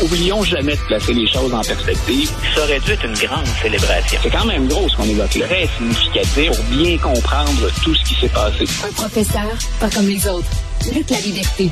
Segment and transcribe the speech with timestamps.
[0.00, 2.30] Oublions jamais de placer les choses en perspective.
[2.54, 4.20] Ça aurait dû être une grande célébration.
[4.22, 5.46] C'est quand même gros ce qu'on évoque là.
[5.46, 8.64] Très significatif pour bien comprendre tout ce qui s'est passé.
[8.86, 10.48] Un professeur, pas comme les autres.
[10.94, 11.70] Luc La Liberté.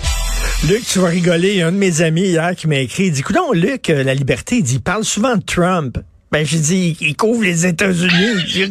[0.66, 1.50] Luc, tu vas rigoler.
[1.50, 3.04] Il y a un de mes amis hier qui m'a écrit.
[3.06, 5.98] Il dit, écoute Luc, euh, La Liberté, il dit, il parle souvent de Trump.
[6.32, 8.70] Ben, j'ai dit, il couvre les États-Unis.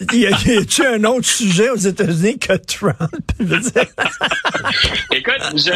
[0.12, 3.10] Y a-tu un autre sujet aux États-Unis que Trump?
[5.12, 5.72] Écoute, je,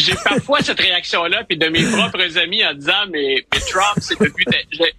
[0.00, 4.44] j'ai parfois cette réaction-là, puis de mes propres amis en disant, mais, Trump, c'est depuis,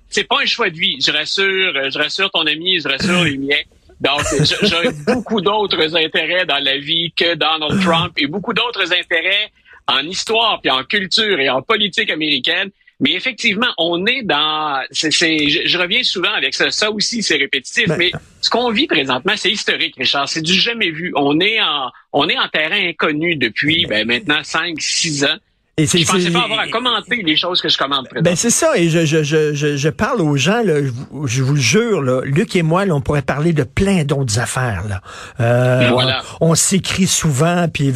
[0.10, 0.98] c'est pas un choix de vie.
[1.06, 3.62] Je rassure, je rassure ton ami, je rassure les miens.
[4.00, 4.22] Donc,
[4.64, 9.52] j'aurais beaucoup d'autres intérêts dans la vie que Donald Trump et beaucoup d'autres intérêts
[9.88, 12.72] en histoire, puis en culture et en politique américaine.
[13.02, 14.84] Mais effectivement, on est dans.
[14.92, 16.70] C'est, je, je, reviens souvent avec ça.
[16.70, 17.88] Ça aussi, c'est répétitif.
[17.88, 18.12] Ben, mais
[18.42, 20.30] ce qu'on vit présentement, c'est historique, Richard.
[20.30, 21.12] C'est du jamais vu.
[21.16, 25.38] On est en, on est en terrain inconnu depuis ben, maintenant cinq, six ans.
[25.78, 28.08] Et je pensais pas avoir à commenter les choses que je commente.
[28.22, 30.82] Ben c'est ça, et je, je, je, je, parle aux gens, là,
[31.26, 34.38] je, vous le jure, là, Luc et moi, là, on pourrait parler de plein d'autres
[34.38, 34.84] affaires.
[34.90, 35.02] Là.
[35.40, 36.24] Euh, voilà.
[36.42, 37.94] On, s'écrit souvent, puis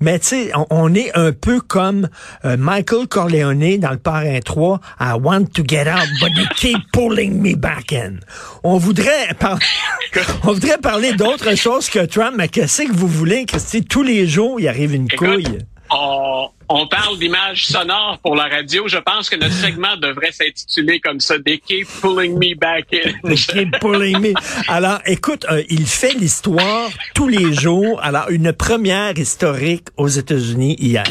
[0.00, 2.08] mais tu sais, on, est un peu comme
[2.44, 6.78] euh, Michael Corleone dans le Parrain 3, I want to get out, but you keep
[6.92, 8.14] pulling me back in.
[8.64, 9.60] On voudrait, par...
[10.42, 13.84] on voudrait parler d'autre chose que Trump, mais qu'est-ce que vous voulez, Christy?
[13.84, 15.58] Tous les jours, il arrive une couille
[15.92, 18.88] on, parle d'images sonores pour la radio.
[18.88, 23.12] Je pense que notre segment devrait s'intituler comme ça, They keep pulling me back in.
[23.28, 24.34] They keep pulling me.
[24.68, 28.00] Alors, écoute, euh, il fait l'histoire tous les jours.
[28.02, 31.04] Alors, une première historique aux États-Unis hier.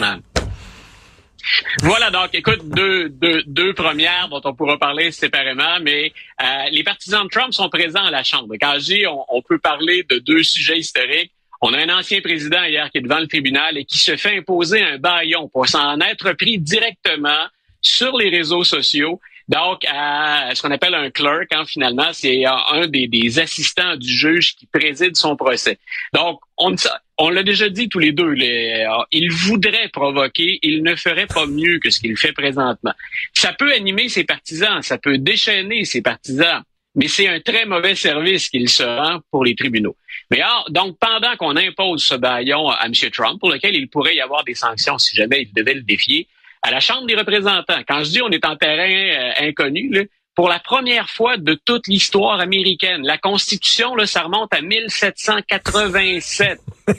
[1.81, 6.83] Voilà, donc écoute, deux, deux, deux premières dont on pourra parler séparément, mais euh, les
[6.83, 8.53] partisans de Trump sont présents à la Chambre.
[8.61, 12.63] Quand je dis on peut parler de deux sujets historiques, on a un ancien président
[12.63, 15.99] hier qui est devant le tribunal et qui se fait imposer un baillon pour s'en
[15.99, 17.45] être pris directement
[17.81, 19.19] sur les réseaux sociaux.
[19.47, 24.55] Donc, à ce qu'on appelle un clerk, hein, finalement, c'est un des, assistants du juge
[24.55, 25.77] qui préside son procès.
[26.13, 26.73] Donc, on,
[27.17, 31.47] on l'a déjà dit tous les deux, les, il voudrait provoquer, il ne ferait pas
[31.47, 32.93] mieux que ce qu'il fait présentement.
[33.33, 36.63] Ça peut animer ses partisans, ça peut déchaîner ses partisans,
[36.95, 39.95] mais c'est un très mauvais service qu'il se rend pour les tribunaux.
[40.29, 42.93] Mais alors, donc, pendant qu'on impose ce baillon à M.
[43.11, 46.27] Trump, pour lequel il pourrait y avoir des sanctions si jamais il devait le défier,
[46.61, 50.47] à la Chambre des représentants, quand je dis on est en terrain euh, inconnu, pour
[50.47, 56.59] la première fois de toute l'histoire américaine, la Constitution, là, ça remonte à 1787.
[56.89, 56.93] euh,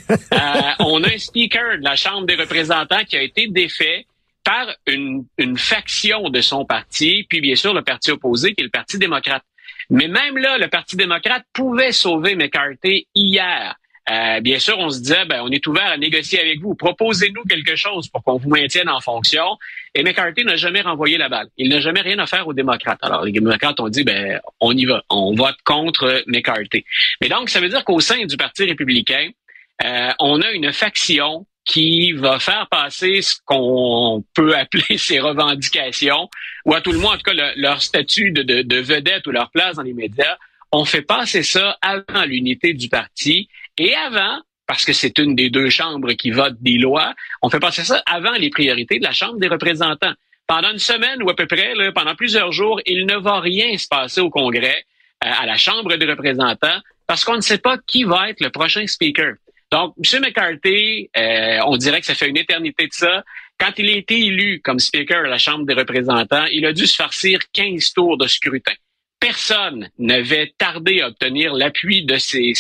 [0.81, 4.06] on a un speaker de la Chambre des représentants qui a été défait
[4.44, 8.64] par une, une faction de son parti, puis bien sûr le parti opposé, qui est
[8.64, 9.44] le Parti démocrate.
[9.92, 13.76] Mais même là, le Parti démocrate pouvait sauver McCarthy hier.
[14.10, 16.75] Euh, bien sûr, on se disait, ben, on est ouvert à négocier avec vous.
[16.75, 19.44] Proposez-nous quelque chose pour qu'on vous maintienne en fonction.
[19.94, 21.48] Et McCarthy n'a jamais renvoyé la balle.
[21.58, 22.98] Il n'a jamais rien à faire aux démocrates.
[23.02, 25.02] Alors, les démocrates ont dit, ben, on y va.
[25.10, 26.84] On vote contre McCarthy.
[27.20, 29.28] Mais donc, ça veut dire qu'au sein du Parti républicain,
[29.84, 36.28] euh, on a une faction qui va faire passer ce qu'on peut appeler ses revendications,
[36.65, 39.50] ou à tout le moins, en tout cas, leur statut de, de, vedette ou leur
[39.50, 40.37] place dans les médias.
[40.73, 45.50] On fait passer ça avant l'unité du parti et avant, parce que c'est une des
[45.50, 49.12] deux chambres qui vote des lois, on fait passer ça avant les priorités de la
[49.12, 50.15] Chambre des représentants.
[50.47, 53.77] Pendant une semaine ou à peu près, là, pendant plusieurs jours, il ne va rien
[53.77, 54.84] se passer au Congrès,
[55.25, 58.50] euh, à la Chambre des représentants, parce qu'on ne sait pas qui va être le
[58.50, 59.34] prochain speaker.
[59.72, 60.21] Donc, M.
[60.21, 63.25] McCarthy, euh, on dirait que ça fait une éternité de ça.
[63.59, 66.87] Quand il a été élu comme speaker à la Chambre des représentants, il a dû
[66.87, 68.75] se farcir 15 tours de scrutin.
[69.19, 72.53] Personne n'avait tardé à obtenir l'appui de ses,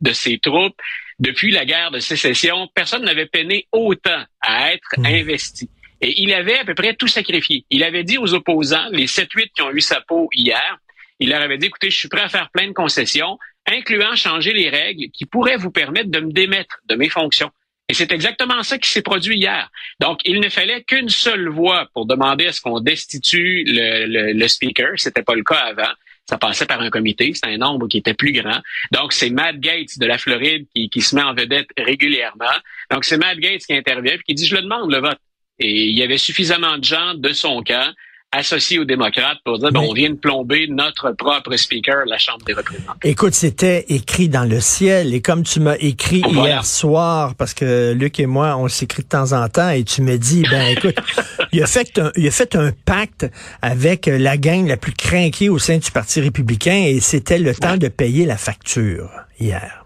[0.00, 0.80] de ses troupes
[1.18, 2.68] depuis la guerre de sécession.
[2.72, 5.06] Personne n'avait peiné autant à être mmh.
[5.06, 5.68] investi.
[6.00, 7.64] Et il avait à peu près tout sacrifié.
[7.70, 10.78] Il avait dit aux opposants, les 7-8 qui ont eu sa peau hier,
[11.18, 13.38] il leur avait dit, écoutez, je suis prêt à faire plein de concessions,
[13.70, 17.50] incluant changer les règles qui pourraient vous permettre de me démettre de mes fonctions.
[17.88, 19.68] Et c'est exactement ça qui s'est produit hier.
[19.98, 24.32] Donc, il ne fallait qu'une seule voix pour demander à ce qu'on destitue le, le,
[24.32, 24.90] le speaker.
[24.96, 25.90] C'était pas le cas avant.
[26.28, 27.32] Ça passait par un comité.
[27.34, 28.60] C'était un nombre qui était plus grand.
[28.92, 32.44] Donc, c'est Matt Gates de la Floride qui, qui se met en vedette régulièrement.
[32.92, 35.18] Donc, c'est Matt Gates qui intervient et qui dit, je le demande, le vote.
[35.58, 37.92] Et il y avait suffisamment de gens de son camp
[38.32, 42.44] associé aux démocrates pour dire, ben, on vient de plomber notre propre speaker, la Chambre
[42.44, 42.94] des représentants.
[43.02, 45.14] Écoute, c'était écrit dans le ciel.
[45.14, 49.08] Et comme tu m'as écrit hier soir, parce que Luc et moi, on s'écrit de
[49.08, 50.96] temps en temps, et tu me dis, ben écoute,
[51.52, 53.26] il, a fait un, il a fait un pacte
[53.62, 57.76] avec la gang la plus craquée au sein du Parti républicain, et c'était le temps
[57.76, 59.10] de payer la facture
[59.40, 59.79] hier.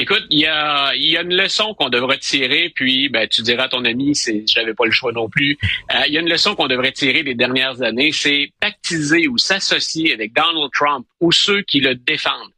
[0.00, 3.64] Écoute, il y a, y a une leçon qu'on devrait tirer, puis ben, tu diras
[3.64, 5.58] à ton ami, c'est, j'avais pas le choix non plus.
[5.94, 9.36] Euh, il y a une leçon qu'on devrait tirer des dernières années, c'est pactiser ou
[9.36, 12.50] s'associer avec Donald Trump ou ceux qui le défendent.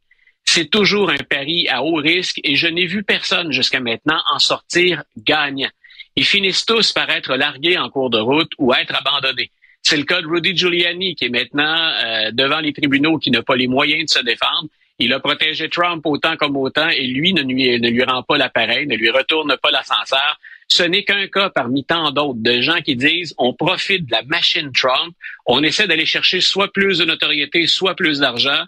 [0.45, 4.39] C'est toujours un pari à haut risque et je n'ai vu personne jusqu'à maintenant en
[4.39, 5.71] sortir gagnant.
[6.15, 9.51] Ils finissent tous par être largués en cours de route ou être abandonnés.
[9.81, 13.41] C'est le cas de Rudy Giuliani qui est maintenant euh, devant les tribunaux, qui n'a
[13.41, 14.69] pas les moyens de se défendre.
[14.99, 18.37] Il a protégé Trump autant comme autant et lui ne lui, ne lui rend pas
[18.37, 20.39] l'appareil, ne lui retourne pas l'ascenseur.
[20.67, 24.23] Ce n'est qu'un cas parmi tant d'autres de gens qui disent on profite de la
[24.23, 28.63] machine Trump, on essaie d'aller chercher soit plus de notoriété, soit plus d'argent.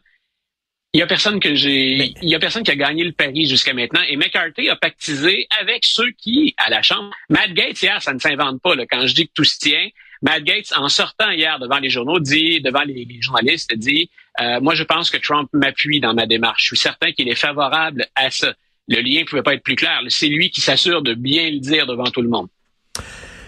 [0.93, 3.45] Il y a personne que j'ai, il y a personne qui a gagné le pari
[3.47, 4.01] jusqu'à maintenant.
[4.07, 8.19] Et McCarthy a pactisé avec ceux qui, à la Chambre, Matt Gates hier, ça ne
[8.19, 8.75] s'invente pas.
[8.75, 9.89] Là, quand je dis que tout se tient,
[10.25, 14.09] Matt Gates, en sortant hier devant les journaux, dit, devant les, journalistes, dit,
[14.41, 16.63] euh, moi je pense que Trump m'appuie dans ma démarche.
[16.63, 18.55] Je suis certain qu'il est favorable à ça.
[18.87, 20.01] Le lien ne pouvait pas être plus clair.
[20.09, 22.47] C'est lui qui s'assure de bien le dire devant tout le monde.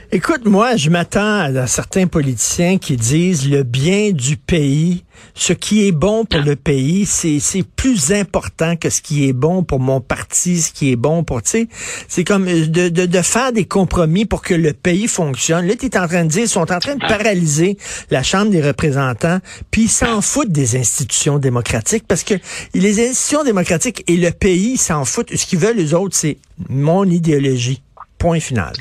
[0.09, 5.03] Écoute, moi, je m'attends à certains politiciens qui disent le bien du pays,
[5.35, 7.41] ce qui est bon pour le pays, c'est
[7.75, 11.41] plus important que ce qui est bon pour mon parti, ce qui est bon pour,
[11.41, 11.67] tu sais,
[12.07, 15.67] c'est comme euh, de, de, de, faire des compromis pour que le pays fonctionne.
[15.67, 17.77] Là, tu es en train de dire, ils sont en train de paralyser
[18.09, 19.39] la Chambre des représentants,
[19.71, 22.35] puis ils s'en foutent des institutions démocratiques parce que
[22.73, 25.35] les institutions démocratiques et le pays s'en foutent.
[25.35, 26.37] Ce qu'ils veulent, les autres, c'est
[26.69, 27.81] mon idéologie.
[28.17, 28.73] Point final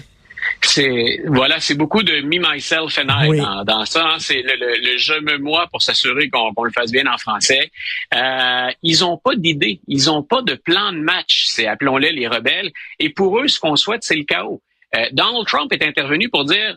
[0.67, 4.07] c'est voilà, c'est beaucoup de me, myself and I dans, ça.
[4.07, 4.17] Hein.
[4.19, 7.71] c'est le, je me moi pour s'assurer qu'on le fasse bien en français.
[8.15, 11.45] Euh, ils ont pas d'idée, ils ont pas de plan de match.
[11.47, 12.73] C'est appelons-les les rebelles.
[12.99, 14.63] Et pour eux, ce qu'on souhaite, c'est le chaos.
[14.95, 16.77] Euh, Donald Trump est intervenu pour dire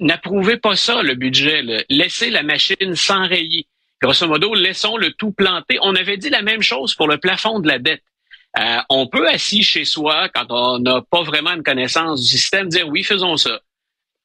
[0.00, 3.66] n'approuvez pas ça le budget, laissez la machine s'enrayer.
[4.00, 5.78] Grosso modo, laissons le tout planter.
[5.82, 8.02] On avait dit la même chose pour le plafond de la dette.
[8.58, 12.68] Euh, on peut assis chez soi, quand on n'a pas vraiment une connaissance du système,
[12.68, 13.60] dire oui, faisons ça.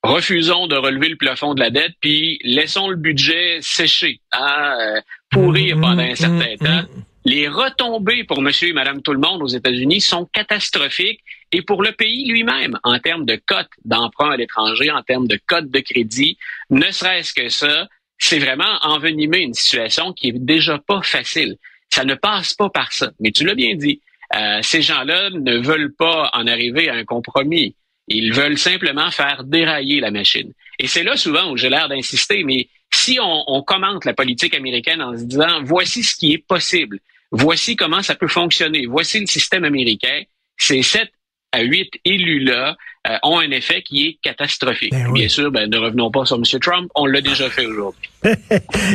[0.03, 5.01] Refusons de relever le plafond de la dette, puis laissons le budget sécher, hein, euh,
[5.29, 6.87] pourrir pendant un certain temps.
[7.25, 11.21] Les retombées pour monsieur et madame tout le monde aux États-Unis sont catastrophiques
[11.53, 15.39] et pour le pays lui-même en termes de cotes d'emprunt à l'étranger, en termes de
[15.45, 16.37] cotes de crédit,
[16.69, 17.87] ne serait-ce que ça,
[18.17, 21.55] c'est vraiment envenimer une situation qui est déjà pas facile.
[21.93, 23.11] Ça ne passe pas par ça.
[23.21, 24.01] Mais tu l'as bien dit,
[24.35, 27.75] euh, ces gens-là ne veulent pas en arriver à un compromis.
[28.07, 30.51] Ils veulent simplement faire dérailler la machine.
[30.79, 34.53] Et c'est là souvent où j'ai l'air d'insister, mais si on, on, commente la politique
[34.53, 36.99] américaine en se disant voici ce qui est possible,
[37.31, 40.23] voici comment ça peut fonctionner, voici le système américain,
[40.57, 41.11] c'est sept
[41.53, 44.91] à huit élus-là euh, ont un effet qui est catastrophique.
[44.91, 46.43] Ben Bien sûr, ben, ne revenons pas sur M.
[46.59, 48.09] Trump, on l'a déjà fait aujourd'hui.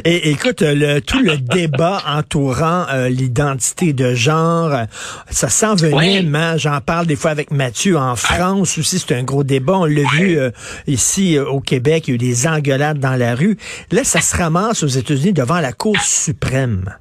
[0.05, 4.73] Et écoute, le, tout le débat entourant euh, l'identité de genre,
[5.29, 6.57] ça s'en venait, hein?
[6.57, 9.75] j'en parle des fois avec Mathieu en France aussi, c'est un gros débat.
[9.79, 10.51] On l'a vu euh,
[10.87, 13.59] ici au Québec, il y a eu des engueulades dans la rue.
[13.93, 16.97] Là, ça se ramasse aux États-Unis devant la Cour suprême.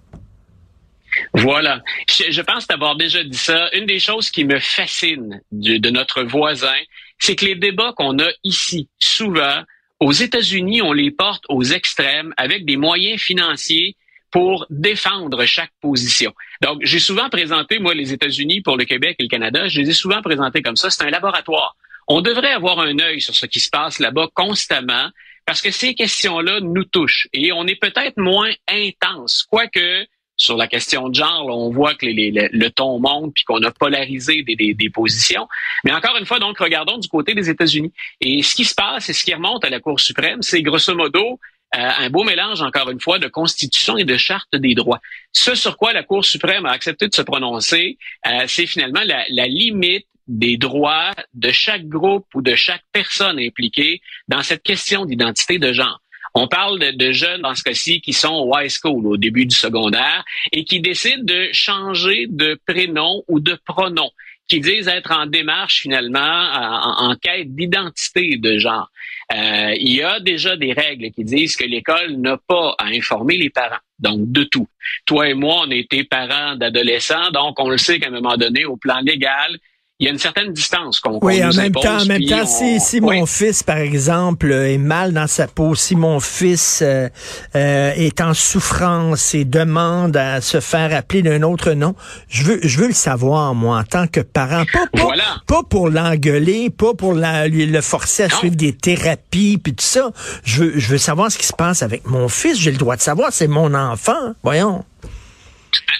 [1.33, 1.81] Voilà.
[2.07, 3.69] Je, pense t'avoir déjà dit ça.
[3.73, 6.75] Une des choses qui me fascine de, notre voisin,
[7.19, 9.63] c'est que les débats qu'on a ici, souvent,
[9.99, 13.95] aux États-Unis, on les porte aux extrêmes avec des moyens financiers
[14.31, 16.33] pour défendre chaque position.
[16.61, 19.89] Donc, j'ai souvent présenté, moi, les États-Unis pour le Québec et le Canada, je les
[19.89, 20.89] ai souvent présentés comme ça.
[20.89, 21.75] C'est un laboratoire.
[22.07, 25.09] On devrait avoir un œil sur ce qui se passe là-bas constamment
[25.45, 30.05] parce que ces questions-là nous touchent et on est peut-être moins intense, quoique
[30.37, 34.43] sur la question de genre, on voit que le ton monte puis qu'on a polarisé
[34.43, 35.47] des, positions.
[35.83, 37.91] Mais encore une fois, donc, regardons du côté des États-Unis.
[38.21, 40.95] Et ce qui se passe et ce qui remonte à la Cour suprême, c'est grosso
[40.95, 41.39] modo
[41.75, 45.01] euh, un beau mélange, encore une fois, de constitution et de charte des droits.
[45.33, 49.25] Ce sur quoi la Cour suprême a accepté de se prononcer, euh, c'est finalement la,
[49.29, 55.05] la limite des droits de chaque groupe ou de chaque personne impliquée dans cette question
[55.05, 55.99] d'identité de genre.
[56.39, 59.55] On parle de, jeunes, dans ce cas-ci, qui sont au high school, au début du
[59.55, 64.11] secondaire, et qui décident de changer de prénom ou de pronom,
[64.47, 68.91] qui disent être en démarche finalement, en, quête d'identité de genre.
[69.33, 73.37] Euh, il y a déjà des règles qui disent que l'école n'a pas à informer
[73.37, 73.81] les parents.
[73.97, 74.67] Donc, de tout.
[75.07, 78.37] Toi et moi, on a été parents d'adolescents, donc on le sait qu'à un moment
[78.37, 79.57] donné, au plan légal,
[79.99, 82.79] il y a une certaine distance qu'on Oui, en même temps, en même temps, si,
[82.79, 87.09] si mon fils, par exemple, est mal dans sa peau, si mon fils euh,
[87.55, 91.95] euh, est en souffrance et demande à se faire appeler d'un autre nom,
[92.29, 94.65] je veux, je veux le savoir, moi, en tant que parent.
[94.71, 95.13] Pas, pas,
[95.47, 100.11] pas pour l'engueuler, pas pour la, le forcer à suivre des thérapies, puis tout ça.
[100.43, 102.59] Je veux, je veux savoir ce qui se passe avec mon fils.
[102.59, 104.35] J'ai le droit de savoir, c'est mon enfant.
[104.43, 104.85] Voyons.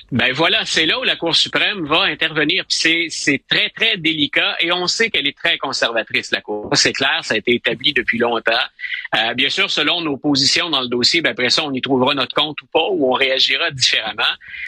[0.09, 2.63] Ben voilà, c'est là où la Cour suprême va intervenir.
[2.69, 3.09] C'est
[3.49, 6.69] très très délicat et on sait qu'elle est très conservatrice la Cour.
[6.73, 8.53] C'est clair, ça a été établi depuis longtemps.
[9.15, 12.13] Euh, bien sûr, selon nos positions dans le dossier, ben après ça, on y trouvera
[12.13, 14.23] notre compte ou pas, ou on réagira différemment.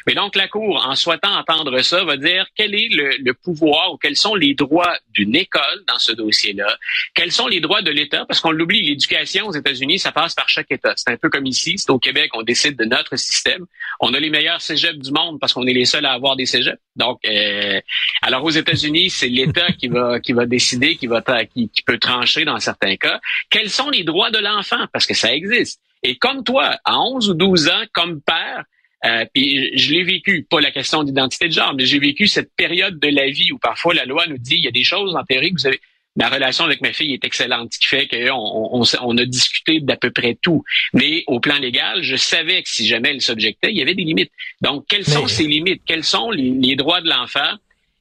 [0.08, 3.94] Mais donc la Cour, en souhaitant entendre ça, va dire quel est le, le pouvoir
[3.94, 6.78] ou quels sont les droits d'une école dans ce dossier-là,
[7.14, 10.50] quels sont les droits de l'État, parce qu'on l'oublie, l'éducation aux États-Unis, ça passe par
[10.50, 10.94] chaque État.
[10.98, 13.66] C'est un peu comme ici, c'est au Québec, on décide de notre système.
[14.02, 16.46] On a les meilleurs cégeps du monde parce qu'on est les seuls à avoir des
[16.46, 16.80] cégeps.
[16.96, 17.80] Donc, euh,
[18.22, 22.46] alors aux États-Unis, c'est l'État qui va qui va décider, qui va qui, peut trancher
[22.46, 23.20] dans certains cas.
[23.50, 24.86] Quels sont les droits de l'enfant?
[24.92, 25.82] Parce que ça existe.
[26.04, 28.64] Et comme toi, à 11 ou 12 ans, comme père,
[29.06, 32.54] euh, puis je l'ai vécu, pas la question d'identité de genre, mais j'ai vécu cette
[32.56, 35.16] période de la vie où parfois la loi nous dit il y a des choses
[35.16, 35.80] en théorie que vous avez
[36.16, 39.80] ma relation avec ma fille est excellente, ce qui fait qu'on on, on, a discuté
[39.80, 40.64] d'à peu près tout.
[40.94, 44.04] Mais au plan légal, je savais que si jamais elle s'objectait, il y avait des
[44.04, 44.32] limites.
[44.62, 45.82] Donc, quelles sont ces limites?
[45.86, 47.54] Quels sont les, droits de l'enfant?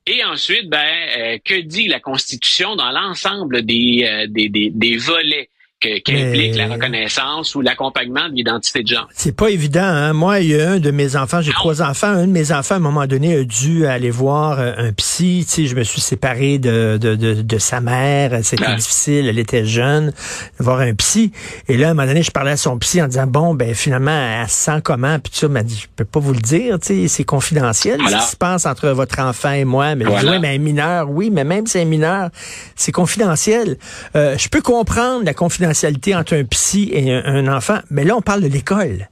[0.07, 0.87] Et ensuite, ben,
[1.19, 5.51] euh, que dit la Constitution dans l'ensemble des, euh, des, des, des volets?
[5.81, 9.09] Qu'implique la reconnaissance ou l'accompagnement de l'identité de genre.
[9.15, 9.81] C'est pas évident.
[9.83, 10.13] Hein?
[10.13, 12.09] Moi, il y a un de mes enfants, j'ai trois enfants.
[12.09, 15.45] Un de mes enfants, à un moment donné, a dû aller voir euh, un psy.
[15.49, 18.41] Tu sais, je me suis séparé de, de, de, de sa mère.
[18.43, 19.29] C'était difficile.
[19.29, 20.13] Elle était jeune.
[20.59, 21.33] Voir un psy.
[21.69, 23.73] Et là, à un moment donné, je parlais à son psy en disant, bon, ben
[23.75, 24.11] finalement,
[24.43, 25.19] elle se sent comment?
[25.21, 26.81] Puis ça m'a dit, je peux pas vous le dire.
[26.81, 29.95] Tu sais, c'est confidentiel ce qui se passe entre votre enfant et moi.
[29.95, 30.33] Mais voilà.
[30.33, 32.31] oui, mais un mineur, oui, mais même si c'est un mineur,
[32.75, 33.77] c'est confidentiel.
[34.17, 35.68] Euh, je peux comprendre la confidentialité
[36.15, 39.09] entre un psy et un, enfant, mais là, on parle de l'école.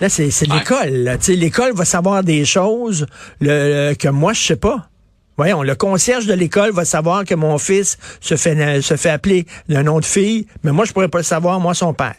[0.00, 1.18] Là, c'est l'école.
[1.28, 3.06] L'école va savoir des choses
[3.40, 4.88] que moi, je sais pas.
[5.36, 9.46] Voyons, le concierge de l'école va savoir que mon fils se fait, se fait appeler
[9.68, 12.16] d'un nom de fille, mais moi, je pourrais pas le savoir, moi, son père.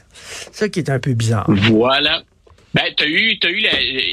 [0.52, 1.46] Ça qui est un peu bizarre.
[1.48, 2.24] Voilà.
[2.74, 3.62] Ben, t'as eu, t'as eu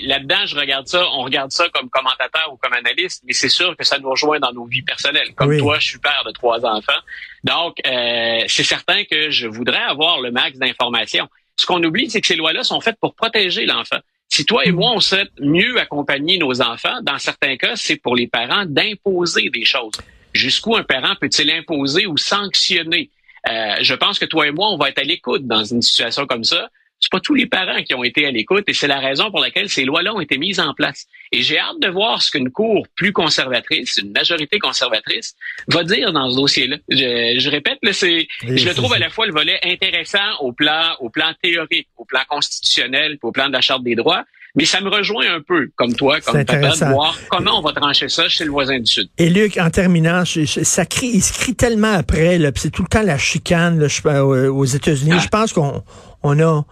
[0.07, 3.77] là-dedans, je regarde ça, on regarde ça comme commentateur ou comme analyste, mais c'est sûr
[3.77, 5.35] que ça nous rejoint dans nos vies personnelles.
[5.35, 7.01] Comme toi, je suis père de trois enfants,
[7.45, 11.29] donc euh, c'est certain que je voudrais avoir le max d'informations.
[11.57, 13.99] Ce qu'on oublie, c'est que ces lois-là sont faites pour protéger l'enfant.
[14.29, 18.15] Si toi et moi, on souhaite mieux accompagner nos enfants, dans certains cas, c'est pour
[18.15, 19.95] les parents d'imposer des choses.
[20.35, 23.11] Jusqu'où un parent peut-il imposer ou sanctionner?
[23.49, 26.27] Euh, je pense que toi et moi, on va être à l'écoute dans une situation
[26.27, 26.69] comme ça
[27.01, 29.41] c'est pas tous les parents qui ont été à l'écoute et c'est la raison pour
[29.41, 31.07] laquelle ces lois-là ont été mises en place.
[31.33, 35.35] Et j'ai hâte de voir ce qu'une cour plus conservatrice, une majorité conservatrice,
[35.69, 36.77] va dire dans ce dossier-là.
[36.89, 40.97] Je, répète, là, c'est, je le trouve à la fois le volet intéressant au plan,
[41.01, 44.25] au plan théorique, au plan constitutionnel, au plan de la charte des droits,
[44.55, 47.73] mais ça me rejoint un peu, comme toi, comme papa, de voir comment on va
[47.73, 49.09] trancher ça chez le voisin du Sud.
[49.19, 52.89] Et Luc, en terminant, ça crie, il se crie tellement après, là, c'est tout le
[52.89, 55.13] temps la chicane là, aux États-Unis.
[55.15, 55.21] Ah.
[55.21, 55.85] Je pense qu'on
[56.23, 56.65] on a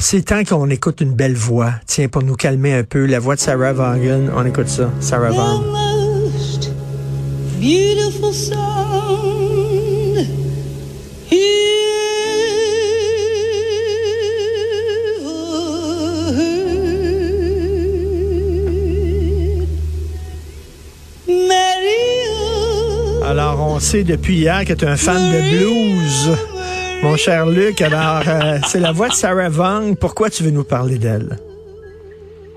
[0.00, 1.72] c'est temps qu'on écoute une belle voix.
[1.86, 4.26] Tiens, pour nous calmer un peu, la voix de Sarah Vaughan.
[4.36, 4.90] On écoute ça.
[5.00, 5.62] Sarah Vaughan.
[23.24, 26.55] Alors, on sait depuis hier que tu es un fan de blues.
[27.02, 29.94] Mon cher Luc, alors, euh, c'est la voix de Sarah Vaughan.
[29.94, 31.38] Pourquoi tu veux nous parler d'elle?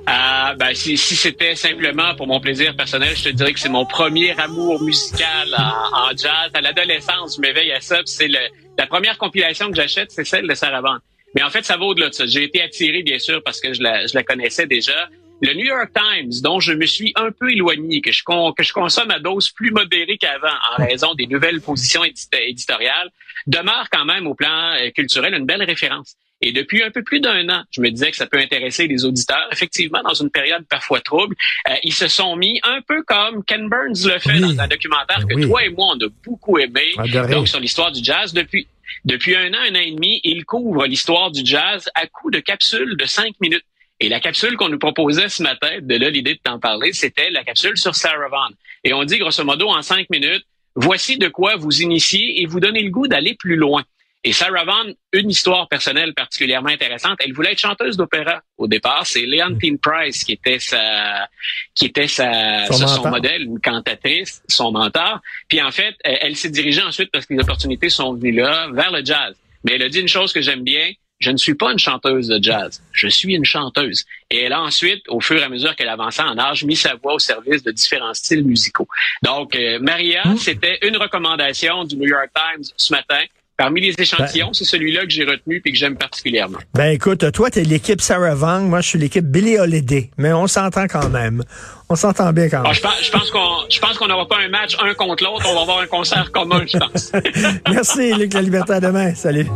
[0.08, 3.86] Ah, ben, si, c'était simplement pour mon plaisir personnel, je te dirais que c'est mon
[3.86, 5.56] premier amour musical
[5.94, 6.50] en, jazz.
[6.54, 8.00] À l'adolescence, je m'éveille à ça.
[8.06, 10.98] C'est la première compilation que j'achète, c'est celle de Sarah Vaughan.
[11.36, 12.26] Mais en fait, ça va au-delà de ça.
[12.26, 15.10] J'ai été attiré, bien sûr, parce que je la connaissais déjà.
[15.42, 18.74] Le New York Times, dont je me suis un peu éloigné, que je, que je
[18.74, 23.10] consomme à dose plus modérée qu'avant en raison des nouvelles positions éditoriales,
[23.48, 26.16] demeure quand même au plan euh, culturel une belle référence.
[26.42, 29.04] Et depuis un peu plus d'un an, je me disais que ça peut intéresser les
[29.04, 29.48] auditeurs.
[29.52, 31.36] Effectivement, dans une période parfois trouble,
[31.70, 35.26] euh, ils se sont mis un peu comme Ken Burns le fait dans un documentaire
[35.28, 36.94] que toi et moi on a beaucoup aimé,
[37.30, 38.68] donc sur l'histoire du jazz depuis
[39.06, 42.40] depuis un an, un an et demi, il couvre l'histoire du jazz à coup de
[42.40, 43.66] capsules de cinq minutes.
[44.00, 47.30] Et la capsule qu'on nous proposait ce matin, de là l'idée de t'en parler, c'était
[47.30, 48.56] la capsule sur Sarah Vaughan.
[48.84, 52.62] Et on dit grosso modo en cinq minutes, voici de quoi vous initier et vous
[52.62, 53.84] donner le goût d'aller plus loin.
[54.24, 57.18] Et Sarah Vaughan, une histoire personnelle particulièrement intéressante.
[57.20, 59.06] Elle voulait être chanteuse d'opéra au départ.
[59.06, 61.28] C'est Leontine Price qui était sa,
[61.76, 65.22] qui était sa, son, modèle, une cantatrice, son mentor.
[65.48, 68.92] Puis en fait, elle s'est dirigée ensuite parce que les opportunités sont venues là vers
[68.92, 69.36] le jazz.
[69.64, 72.28] Mais elle a dit une chose que j'aime bien je ne suis pas une chanteuse
[72.28, 74.06] de jazz, je suis une chanteuse.
[74.32, 76.96] Et elle a ensuite, au fur et à mesure qu'elle avançait en âge, mis sa
[76.96, 78.88] voix au service de différents styles musicaux.
[79.24, 80.38] Donc, euh, Maria, mmh.
[80.38, 83.22] c'était une recommandation du New York Times ce matin
[83.60, 84.54] parmi les échantillons, ben.
[84.54, 86.60] c'est celui-là que j'ai retenu et que j'aime particulièrement.
[86.74, 90.32] Ben écoute, toi, tu es l'équipe Sarah Vang, moi je suis l'équipe Billy Holiday, mais
[90.32, 91.44] on s'entend quand même.
[91.90, 92.74] On s'entend bien quand ah, même.
[92.74, 95.62] je pense, qu'on je pense qu'on n'aura pas un match un contre l'autre, on va
[95.62, 97.12] avoir un concert commun, je pense.
[97.70, 99.14] Merci, Luc La Liberté, à demain.
[99.14, 99.48] Salut.